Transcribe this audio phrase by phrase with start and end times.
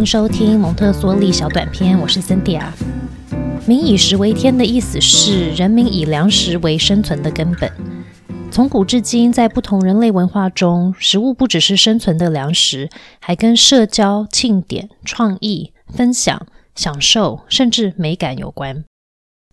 [0.00, 2.72] 迎收听蒙特梭利小短片，我是森迪亚。
[3.66, 7.70] 民以食为天的意思是人民以粮食为生存的根本。
[8.50, 12.88] 从古至今，在不同人类文化中，食物不只是生存的粮食，
[13.20, 18.82] 还跟社交、庆典、创意、分享、享受，甚至美感有关。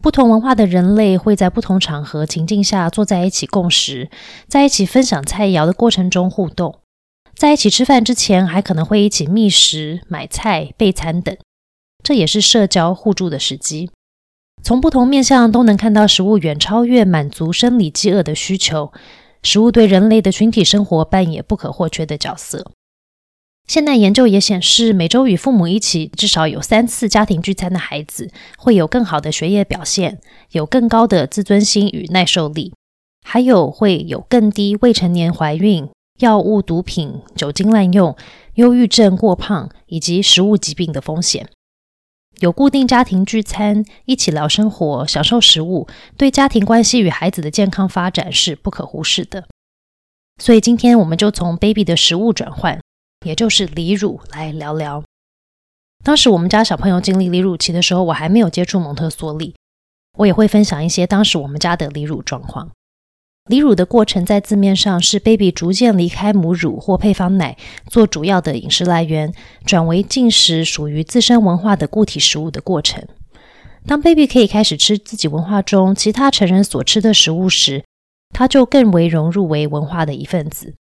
[0.02, 4.10] 不同文化的人类会在不同场合情境下坐在一起共食，
[4.48, 6.80] 在一起分享菜肴的过程中互动。
[7.38, 11.38] 在一起吃饭之前，还可能会一起觅食、买菜、备餐等，
[12.04, 13.92] 这也是社交互助的时机。
[14.64, 18.92] 从不同面向都能看到，食物远超越满足生理饥饿的需求。
[19.44, 22.72] 食物对人类的群体生活扮演不可或缺的角色。
[23.68, 30.20] 现代研究也显示，每周与父母一起至少有三次家庭聚餐的孩子，会有更好的学业表现，
[30.52, 32.74] 有更高的自尊心与耐受力，
[33.24, 35.88] 还有会有更低未成年怀孕。
[36.18, 38.16] 药物、毒品、酒精滥用、
[38.56, 41.50] 忧郁症、过胖以及食物疾病的风险。
[42.40, 49.46] 有固定家庭聚餐，一起聊生活，享受食物，对家庭关系与孩子的健康发展是不可忽视的。
[50.40, 52.80] 所以今天我们就从 baby 的食物转换，
[53.26, 55.04] 也就是离乳来聊聊。
[56.04, 59.56] 当时我们家小朋友经历离乳期的时候，我还没有接触蒙特梭利，
[60.20, 62.70] 我也会分享一些当时我们家的离乳状况。
[63.48, 67.56] 离乳的过程在字面上是 baby 逐渐离开母乳或配方奶
[67.88, 69.34] 做主要的饮食来源，
[69.66, 73.06] 转为进食属于自身文化的固体食物的过程。
[73.86, 77.86] 当 baby 可以开始吃自己文化中其他成人所吃的食物时，
[78.34, 80.76] 他就更为融入为文化的一份子。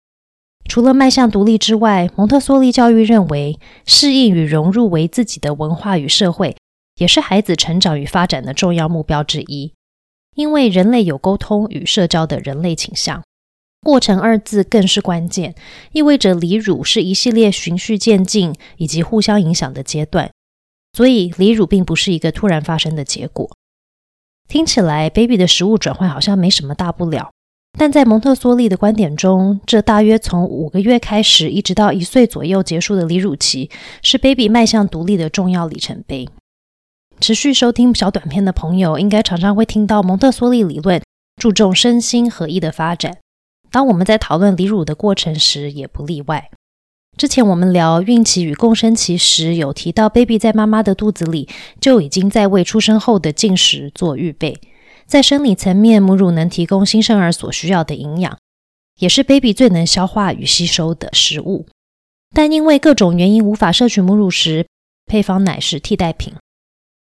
[0.66, 6.56] 除了迈向独立之外，蒙特梭利教育认为，适应与融入为自己的文化与社会，
[6.96, 9.74] 也是孩子成长与发展的重要目标之一。
[10.34, 13.22] 因为人类有沟通与社交的人类倾向，
[13.82, 15.54] 过程二字更是关键，
[15.92, 20.30] 意味着离乳是一系列循序渐进以及互相影响的阶段，
[20.92, 23.50] 所以离乳并不是一个突然发生的结果。
[24.48, 27.30] 听起来，baby 的食物转换好像没什么大不了，
[27.78, 33.70] 但在蒙特梭利的观点中，这大约从五个月开始，一直到一岁左右结束的离乳期，
[34.02, 36.28] 是 baby 迈向独立的重要里程碑。
[37.26, 41.00] 持续收听小短片的朋友，应该常常会听到蒙特梭利理论
[41.40, 43.16] 注重身心合一的发展。
[43.70, 46.50] 当我们在讨论离乳的过程时，也不例外。
[47.16, 51.48] 之前我们聊孕期与共生期时，有提到 baby 在妈妈的肚子里
[51.80, 54.60] 就已经在为出生后的进食做预备。
[55.06, 58.36] 在生理层面，母乳能提供新生儿所需要的营养，
[58.98, 61.64] 也是 baby 最能消化与吸收的食物。
[62.34, 64.66] 但因为各种原因无法摄取母乳时，
[65.06, 66.34] 配方奶是替代品。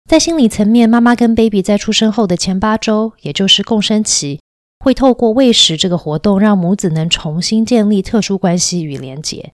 [0.06, 4.40] 在心理层面，妈妈跟 baby 在出生后的前八周，也就是共生期，
[4.78, 9.50] 会透过喂食这个活动，让母子能重新建立特殊关系与连结。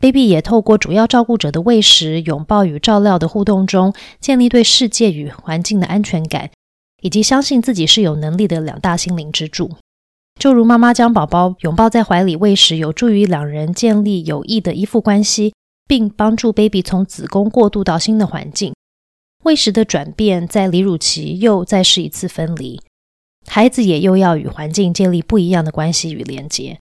[0.00, 6.50] baby 也透过主要照顾者的喂食、拥抱与照料的互动中，建立对世界与环境的安全感，
[7.02, 9.72] 以及相信自己是有能力的两大心灵支柱。
[10.40, 15.52] 就如妈妈将宝宝拥抱在怀里喂食，有助于两人建立有益的依附关系，
[15.86, 18.72] 并帮助 baby 从子宫过渡到新的环境。
[19.44, 22.80] 喂食的转变，在离乳期又再是一次分离，
[23.46, 26.78] 孩子也又要与环境建立不一样的关系与连接。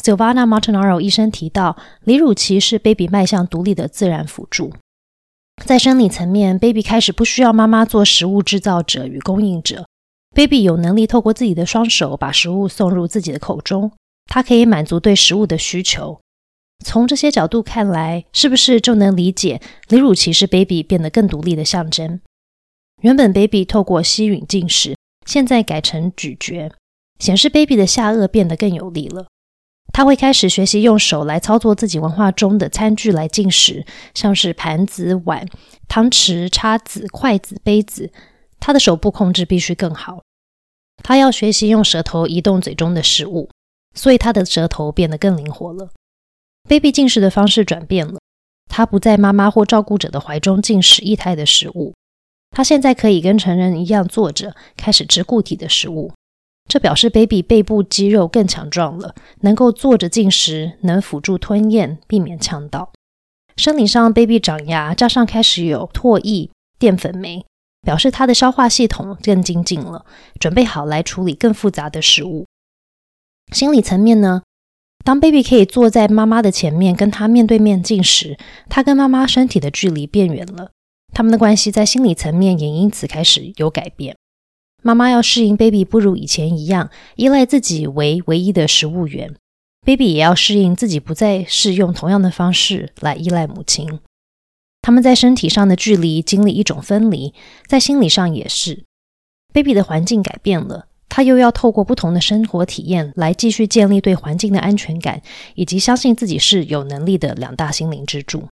[0.00, 4.72] Silvana Montanaro 医生提到，离乳期是 baby 迈向独立的自然辅助。
[5.64, 9.88] 在生理层面，baby 开始不需要妈妈做食物制造者与供应者
[10.36, 13.90] ，baby 有能力透过自己的双手把食物送入自己的口中，
[14.26, 16.20] 它可以满足对食物的需求。
[16.84, 22.20] 从这些角度看来，是不是就能理解离乳期是 baby 变得更独立的象征？
[23.02, 24.96] 原本 baby 透过吸吮进食，
[25.26, 26.70] 现在改成咀嚼，
[27.18, 29.26] 显示 baby 的下颚变得更有力了。
[29.92, 33.84] 他会开始学习用手来操作自己文化中的餐具来进食，
[34.14, 35.46] 像是盘子、碗、
[35.88, 38.12] 汤匙、叉子、筷子、杯子。
[38.60, 40.22] 他的手部控制必须更好。
[41.02, 43.48] 他要学习用舌头移动嘴中的食物，
[43.94, 45.90] 所以他的舌头变得更灵活了。
[46.68, 48.20] Baby 进食的方式转变了，
[48.68, 51.94] 他不在妈妈或照顾者的怀中进食液态的食物，
[52.50, 56.12] 他现在可以跟成人一样坐着开始吃固体的食物。
[56.68, 62.92] 这表示 baby 背部肌肉更强壮了，能够坐着进食，能辅助吞咽，避免呛到。
[63.56, 67.44] 生理上，baby 长牙，加上开始有唾液、淀粉酶，
[67.80, 70.04] 表示他的消化系统更精进了，
[70.38, 72.44] 准备好来处理更复杂的食物。
[73.52, 74.42] 心理层面呢？
[75.08, 78.36] 当 baby 可以坐在妈妈的前面，跟她面对面进食，
[78.68, 80.72] 他跟妈妈身体的距离变远了，
[81.14, 84.18] 他们的关系在心理层面也因此开始有改变。
[84.82, 89.34] 妈妈要适应 baby 不如以前一样依赖自己为唯一的食物源
[89.86, 94.00] ，baby 也要适应自己不再是用同样的方式来依赖母亲。
[94.82, 97.32] 他们在身体上的距离经历一种分离，
[97.66, 98.84] 在心理上也是。
[99.54, 105.22] baby 的环境改变了，他又要透过不同的生活体验来继续建立对环境的安全感，
[105.54, 108.48] 以及相信自己是有能力的两大心灵支柱。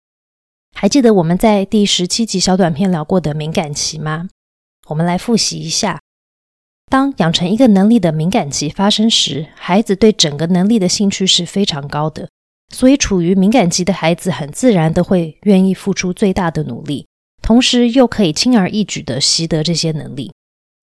[0.74, 4.28] 还记得我们在第十七集小短片聊过的敏感期吗？
[4.88, 6.00] 我们来复习一下：
[6.90, 12.28] 当养成一个能力的敏感期发生时，孩子对整个能力的兴趣是非常高的。
[12.74, 17.06] 所以，处于敏感期的孩子很自然的会愿意付出最大的努力，
[17.40, 20.32] 同时又可以轻而易举的习得这些能力。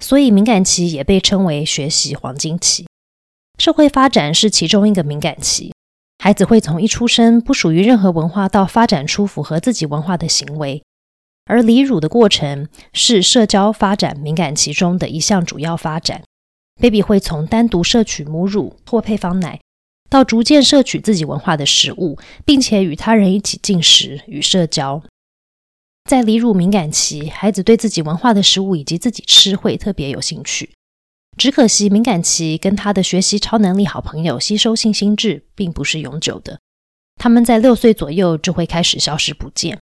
[0.01, 2.85] 所以，敏感期也被称为学习黄金期。
[3.59, 5.71] 社会发展是其中一个敏感期。
[6.17, 10.83] 孩子会从一出生不属于任何文化，到发展出符合自己文化的行为，
[11.45, 16.23] 而离乳的过程是社交发展敏感期中的一项主要发展。
[16.79, 19.59] baby 会从单独摄取母乳或配方奶，
[20.09, 25.03] 到逐渐摄取自己文化的食物，并且与他人一起进食与社交。
[26.05, 30.71] 在离乳敏感期，孩子对自己文化的食物以及自己吃会特别有兴趣。
[31.37, 36.59] 只可惜，敏感期跟他的学习超能力好朋友吸收性心智并不是永久的。
[37.15, 39.79] 他们在六岁左右就会开始消失不见。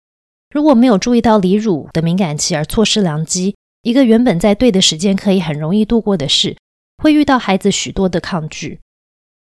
[0.50, 6.56] 如果没有注意到离乳的敏感期而错失良机，一个原本在对的时间可以很容易度过的事，
[7.02, 8.80] 会遇到孩子许多的抗拒，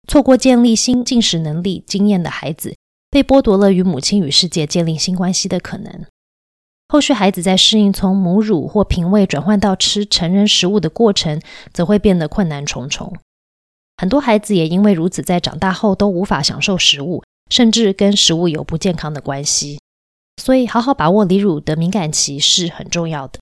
[0.07, 2.77] 错过建立新进食能力经验的孩子，
[3.11, 6.07] 被剥夺了与母亲与世界建立新关系的可能。
[6.91, 11.41] 后续孩子在适应从母乳或瓶喂转换到吃成人食物的过程，
[11.73, 13.15] 则会变得困难重重。
[13.99, 19.79] 很多孩子也因为如此，在长大后都无法享受食物，甚至跟食物有不健康的关系。
[20.41, 23.39] 所以，好好把握离乳的敏感期是很重要的。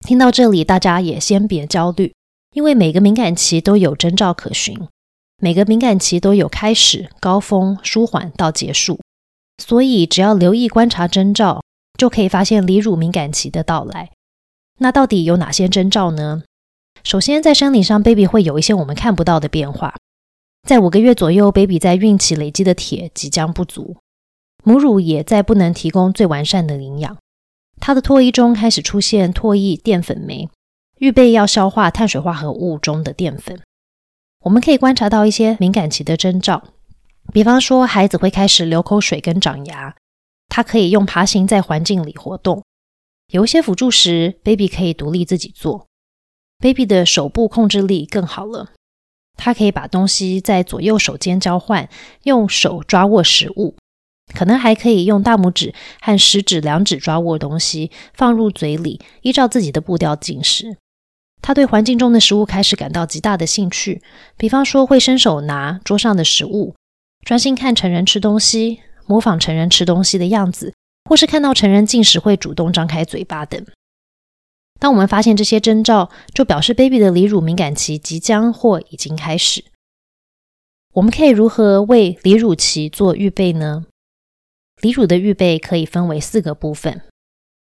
[0.00, 2.12] 听到这里，大家也先别焦虑，
[2.54, 4.88] 因为每个敏感期都有征兆可循，
[5.36, 8.98] 每个敏感期都有开始、高峰、舒缓到结束。
[9.62, 11.60] 所以，只要留意观察征兆。
[11.98, 14.10] 就可以发现离乳敏感期的到来。
[14.78, 16.44] 那到底有哪些征兆呢？
[17.04, 19.94] 首先，在生理上，baby 会有一些我们看不到的变化。
[20.66, 23.96] 在五个月左右，baby 在孕期累积的铁即将不足，
[24.64, 27.16] 母乳也在不能提供最完善的营养。
[27.80, 30.48] 他的唾液中开始出现唾液淀粉酶，
[30.98, 33.60] 预备要消化碳水化合物中的淀粉。
[34.44, 36.62] 我们可以观察到一些敏感期的征兆，
[37.32, 39.96] 比方说，孩子会开始流口水跟长牙。
[40.48, 42.64] 他可以用爬行在环境里活动，
[43.32, 45.86] 有一些辅助时，baby 可以独立自己做。
[46.58, 48.70] baby 的手部控制力更好了，
[49.36, 51.88] 他可以把东西在左右手间交换，
[52.24, 53.76] 用手抓握食物，
[54.34, 60.76] 可能还可以用大拇指和食指两指抓握东西，放入嘴里，依照自己的步调进食。
[61.40, 64.02] 他对环境中的食物开始感到极大的兴趣，
[64.36, 66.74] 比方说会伸手拿桌上的食物，
[67.24, 68.80] 专心看成人吃东西。
[69.08, 70.74] 模仿成人吃东西的样子，
[71.08, 73.66] 或是看到成人进食会主动张开嘴巴等。
[74.78, 79.64] 当我们发现这些征兆，就表示 baby 的离乳敏感期即将或已经开始。
[80.92, 83.86] 我们可以如何为离乳期做预备呢？
[84.80, 87.02] 离乳的预备可以分为四个部分：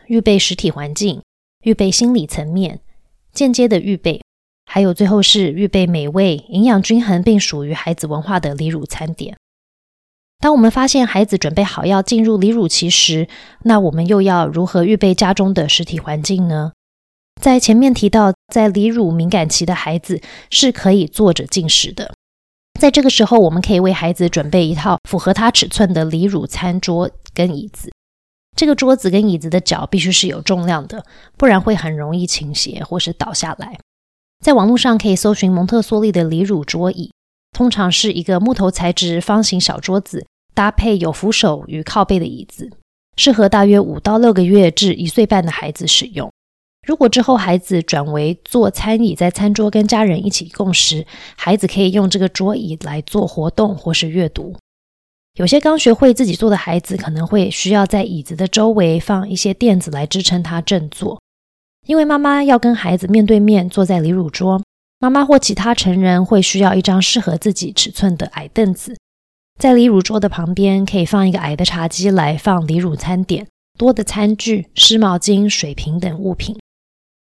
[0.08, 1.22] 预备实体环境、
[1.64, 2.82] 预备心理层面、
[3.32, 4.22] 间接的预备，
[4.66, 9.38] 还有最后是预备美味、营养均衡并属于孩子文化的离乳餐点。
[10.40, 13.28] 当我们发现孩子准备好要进入离乳期时，
[13.64, 16.74] 那我们又要如何预备家中的实体环境呢？
[17.42, 20.22] 在前面提到，在离乳敏感期的孩子
[20.52, 22.14] 是可以坐着进食的。
[22.80, 27.92] 在这个时候，我们可以为孩子准备一套符合他尺寸的离乳餐桌跟椅子。
[28.56, 31.06] 这个桌子跟椅子的脚必须是有重量的，
[31.38, 33.78] 不然会很容易倾斜或是倒下来。
[34.44, 37.12] 在网络上可以搜寻蒙特梭利的离乳桌椅。
[37.52, 42.72] 通常是一个木头材质方形小桌子，搭配有扶手与靠背的椅子，
[43.18, 46.32] 适合大约五到六个月至一岁半的孩子使用。
[46.88, 54.56] 如果之后孩子转为坐餐椅，在餐桌跟家人一起共食，孩子可以用这个桌椅来做活动或是阅读。
[55.38, 61.20] 有些刚学会自己坐的孩子，可能会需要在椅子的周围放一些垫子来支撑他正坐，
[61.88, 64.62] 因为妈妈要跟孩子面对面坐在离乳桌。
[65.00, 68.96] 妈妈或其他成人会需要一张适合自己尺寸的矮凳子，
[69.60, 73.48] 在离乳桌的旁边可以放一个矮的茶几来放离乳餐点、
[73.78, 76.58] 多的餐具、湿毛巾、水瓶等物品。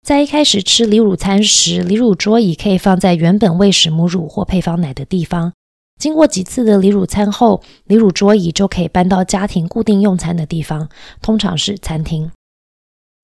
[0.06, 5.52] 在一开始吃离乳餐时，离乳桌椅可以放在原本喂食母乳或配方奶的地方。
[6.00, 10.88] 经过几次的离乳餐后，离乳桌椅就可以搬到家庭固定用餐的地方，
[11.20, 12.30] 通常是餐厅。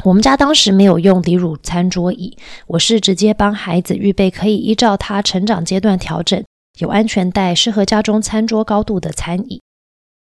[0.05, 2.37] 我们家当时没有用离乳餐桌椅，
[2.69, 6.45] 我是直接帮孩子预备可以依照他成长阶段调整、
[6.79, 9.61] 有安全带、适合家中餐桌高度的餐椅。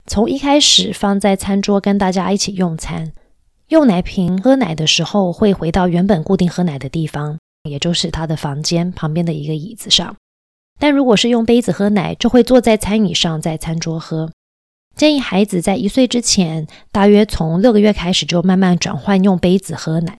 [0.07, 3.13] 从一开始放在餐桌跟大家一起用餐，
[3.69, 10.15] 用奶瓶喝奶的时候，会回到原本固定喝奶的地方，也就是他的房间旁边的一个椅子上。
[10.79, 14.31] 但如果是用杯子喝奶，就会坐在餐椅上，在餐桌喝。
[14.95, 20.19] 建议孩子在一岁之前，大约从六个月开始，就慢慢转换用杯子喝奶。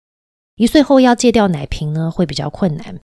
[0.57, 2.99] 一岁后要戒掉奶瓶呢，会比较困难。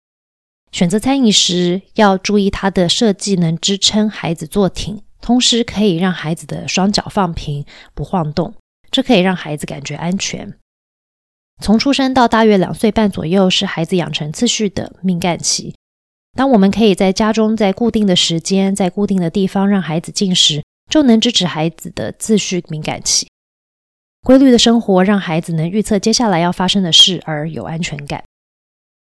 [0.72, 8.54] 选择餐椅时，要注意它的设计能支撑孩子坐挺，同时可以让孩子的双脚放平，不晃动。
[8.92, 10.54] 这可以让孩子感觉安全。
[11.62, 15.76] 从出生到大约两岁半左右，是孩子养成次序的敏感期。
[16.36, 23.28] 当我们可以在家中，在固定的时间，在固定的地方让孩子进食，就能支持孩子的次序敏感期。
[24.24, 28.24] 规律的生活让孩子能预测接下来要发生的事，而有安全感。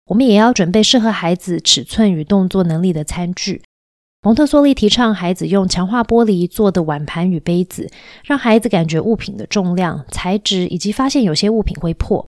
[0.10, 3.62] 我们也要准备适合孩子尺寸与动作能力的餐具。
[4.22, 7.90] 蒙特梭利提倡孩子用强化玻璃做的碗盘与杯子，
[8.26, 12.28] 让孩子感觉物品的重量、材质，以及发现有些物品会破。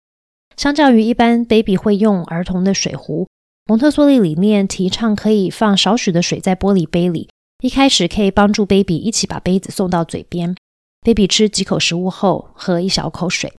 [0.56, 3.28] 相较于一般 baby 会用儿童的水壶。
[3.66, 7.30] 蒙特梭利理念提倡可以放少许的水在玻璃杯里，
[7.62, 10.56] 一开始可以帮助 baby 一起把杯子送到嘴边。
[11.02, 13.54] baby 吃几口食物后喝一小口水。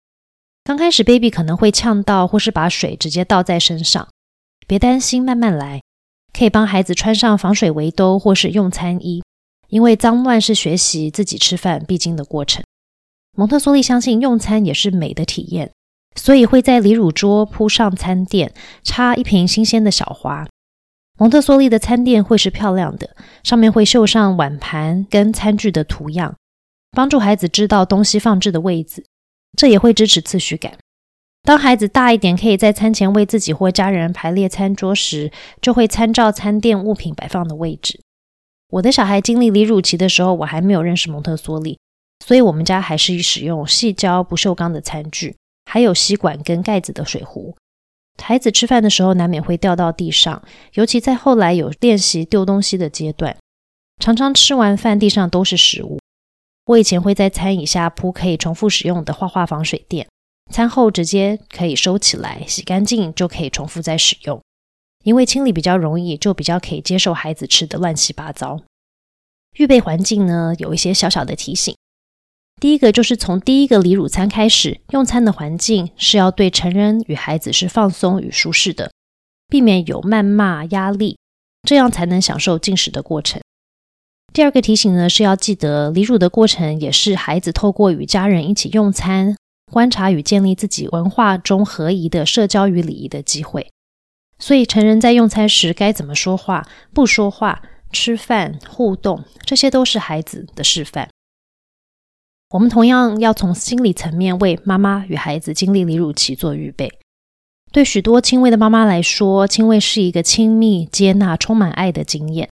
[0.67, 4.09] 刚开始 baby 可能会呛到，或是把水直接倒在身上，
[4.67, 5.81] 别担心，慢慢来。
[6.37, 9.23] 可以帮孩子穿上防水围兜或是用餐衣，
[9.69, 12.65] 因为脏乱是学习自己吃饭必经的过程。
[13.37, 15.71] 蒙特梭利相信用餐也是美的体验。
[16.17, 20.49] 所以会在离乳桌铺上餐垫，插一瓶新鲜的小花。
[21.17, 26.35] 蒙特梭利的餐垫会是漂亮的，上面会绣上碗盘跟餐具的图样，
[26.91, 29.05] 帮助孩子知道东西放置的位置。
[29.57, 30.77] 这也会支持次序感。
[31.43, 35.33] 当孩子大一点，可以在餐前为自己或家人排列餐桌时，
[35.63, 38.01] 就会参照餐垫物品摆放的位置。
[38.71, 41.79] 我的小孩经历离乳期的时候，我还没有认识蒙特梭利，
[42.25, 45.37] 所以我们家还是使用细胶不锈钢的餐具。
[45.69, 47.57] 还有吸管跟盖子的水壶，
[48.23, 50.41] 孩子吃饭的时候难免会掉到地上，
[50.75, 53.37] 尤其在后来有练习丢东西的阶段，
[54.01, 55.99] 常常吃完饭地上都是食物。
[56.67, 60.09] 我以前会在餐椅下铺可以重复使用的画画防水垫，
[60.53, 64.41] 餐后直接可以收起来，洗干净就可以重复再使用。
[65.05, 68.61] 因为清理比较容易，就比较可以接受孩子吃的乱七八糟。
[69.57, 71.75] 预备环境呢，有一些小小的提醒。
[72.61, 78.91] 第一个就是从第一个离乳餐开始，用餐的环境是要对成人与孩子是放松与舒适的，
[79.47, 81.17] 避免有谩骂压力，
[81.63, 83.41] 这样才能享受进食的过程。
[84.37, 89.35] 第二个提醒呢，是要记得离乳的过程也是孩子透过与家人一起用餐，
[89.73, 93.71] 观察与建立自己文化中合宜的社交与礼仪的机会。
[94.39, 101.09] 所以成人在用餐时该怎么说话、不说话、吃饭、互动，这些都是孩子的示范。
[102.51, 106.93] 我们同样要从心理层面为妈妈与孩子经历离乳期做预备。
[107.73, 112.51] 对许多亲喂的妈妈来说，亲喂是一个亲密、接纳、充满爱的经验。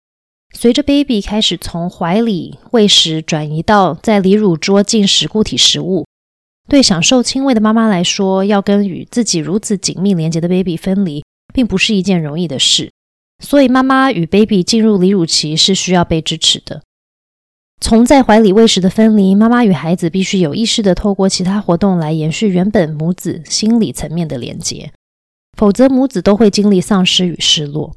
[0.60, 6.04] 随着 baby 开始从怀里喂食转移到在离乳桌进食固体食物，
[6.68, 11.22] 对享受亲喂的妈妈来说，要跟与自己如此紧密连接的 baby 分离，
[11.54, 12.90] 并不是一件容易的事。
[13.40, 16.82] 所以，妈妈与 baby 进入离乳期是需要被支持的。
[17.80, 24.90] 从在怀里喂食的分离，妈妈与孩子必须有意识的透过其他活动来延续原本母子心理层面的连接，
[25.56, 27.94] 否则母子都会经历丧失与失落。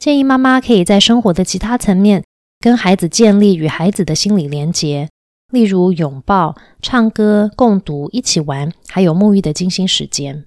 [0.00, 2.24] 建议妈妈可以在生活的其他层面
[2.58, 5.10] 跟孩子建立与孩子的心理连结，
[5.52, 10.46] 例如拥抱、唱歌、共读、一起玩，还有沐浴的精心时间。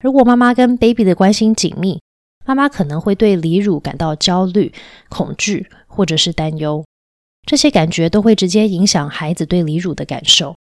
[0.00, 2.00] 如果妈妈跟 baby 的关系紧密，
[2.46, 4.72] 妈妈可能会对离乳感到焦虑、
[5.08, 6.84] 恐惧或者是担忧。
[7.44, 10.54] 这些感觉都会直接影响孩子对离乳的感受。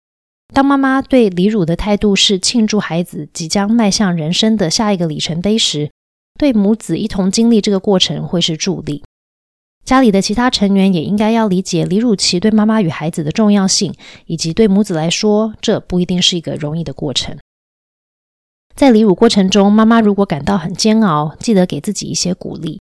[0.54, 5.90] 当妈妈对离乳的态度是庆祝孩子即将迈向人生的下一个里程碑时，
[6.40, 9.04] 对母子一同经历这个过程会是助力。
[9.84, 13.92] 家里的其他成员也应该要理解离乳期对妈妈与孩子的重要性，
[14.24, 17.36] 以及对母子来说，这不一定是一个容易的过程。
[18.74, 22.80] 在离乳过程中，妈妈如果感到很煎熬，记得给自己一些鼓励。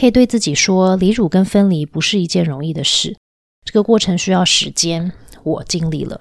[0.00, 3.18] 可以对自己说，离乳跟分离不是一件容易的事，
[3.66, 6.20] 这个过程需要时间，我尽力了。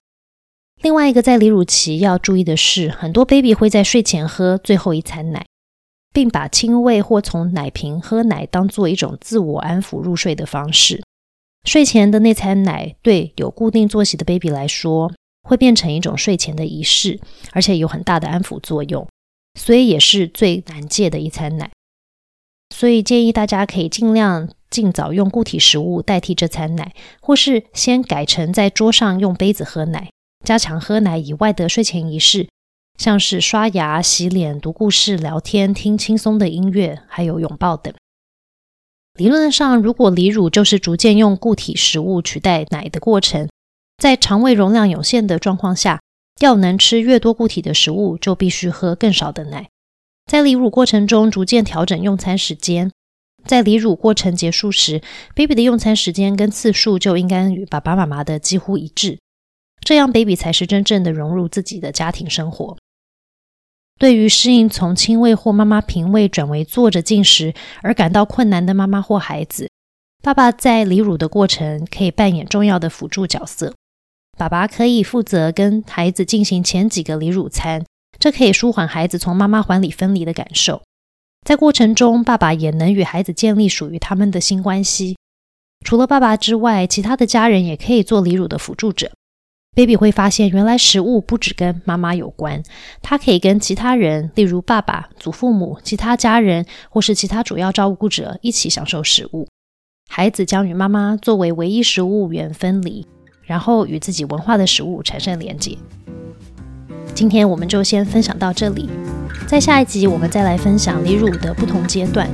[0.81, 5.45] 另外一个在离乳期要注意的是，很多 baby 会在睡前喝最后一餐奶，
[6.17, 11.03] 并把亲喂或从奶瓶喝奶当做一种自我安抚入睡的方式。
[11.63, 15.13] 睡前的那餐奶对有固定作息的 baby 来说，
[15.47, 17.19] 会变成一种睡前的仪式，
[17.51, 19.07] 而且有很大的安抚作用，
[19.59, 21.69] 所以也是最难戒的一餐奶。
[22.73, 30.09] 所以建议大家可以尽量尽早用固体食物代替这餐奶，或是先改成在桌上用杯子喝奶，
[30.43, 32.49] 加强喝奶以外的睡前仪式，
[32.97, 37.93] 像是刷牙、洗脸、读故事、聊天、听轻松的音乐，还有拥抱等。
[39.13, 43.47] 理论上，如果离乳就是逐渐用固体食物取代奶的过程，
[43.97, 46.01] 在肠胃容量有限的状况下，
[46.39, 49.69] 要能吃越多固体的食物，就必须喝更少的奶。
[50.25, 52.91] 在离乳过程中，逐渐调整用餐时间。
[53.45, 55.01] 在离乳过程结束时
[55.33, 59.19] ，baby 的用餐时间跟次数就应该与爸爸妈妈的几乎一致，
[59.79, 62.77] 这样 baby 才是真正的融入自己的家庭生活。
[63.97, 69.69] 对于适应从亲喂或妈妈平喂转为坐着进食而感到困难的妈妈或孩子，
[70.21, 73.73] 爸爸在离乳的过程可以扮演重要的辅助角色。
[74.37, 77.83] 爸爸可以负责跟孩子进行前几个离乳餐，
[78.19, 80.83] 这可以舒缓孩子从妈妈怀里分离的感受。
[81.43, 85.17] 在过程中，爸爸也能与孩子建立属于他们的新关系。
[85.83, 89.11] 除了爸爸之外，其他的家人也可以做离乳的辅助者。
[89.77, 92.63] Baby 会发现，原来食物不只跟妈妈有关，
[93.03, 99.47] 它可以跟其他人，例如爸爸、祖父母、其他家人或是其他主要照顾者一起享受食物。
[100.09, 103.05] 孩子将与妈妈作为唯一食物源分离，
[103.43, 105.77] 然后与自己文化的食物产生连接。
[107.17, 108.87] 今天我们就先分享到这里，
[109.47, 112.29] 在下一集我们再来分享离乳的不同阶段。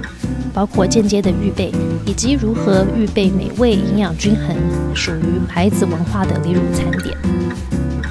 [0.53, 1.71] 包括间接的预备，
[2.05, 4.53] 以及如何预备美味、营养均衡、
[4.93, 7.17] 属于孩子文化的离乳餐点。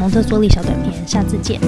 [0.00, 1.61] 蒙特梭利小短片，下次见。